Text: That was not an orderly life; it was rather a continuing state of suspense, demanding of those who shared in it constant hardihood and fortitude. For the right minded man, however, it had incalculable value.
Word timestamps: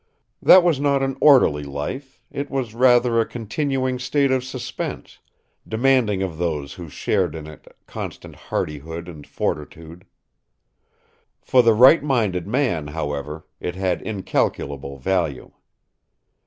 That 0.41 0.63
was 0.63 0.79
not 0.79 1.03
an 1.03 1.15
orderly 1.21 1.61
life; 1.61 2.19
it 2.31 2.49
was 2.49 2.73
rather 2.73 3.19
a 3.19 3.23
continuing 3.27 3.99
state 3.99 4.31
of 4.31 4.43
suspense, 4.43 5.19
demanding 5.67 6.23
of 6.23 6.39
those 6.39 6.73
who 6.73 6.89
shared 6.89 7.35
in 7.35 7.45
it 7.45 7.67
constant 7.85 8.33
hardihood 8.35 9.07
and 9.07 9.27
fortitude. 9.27 10.05
For 11.39 11.61
the 11.61 11.75
right 11.75 12.03
minded 12.03 12.47
man, 12.47 12.87
however, 12.87 13.45
it 13.59 13.75
had 13.75 14.01
incalculable 14.01 14.97
value. 14.97 15.51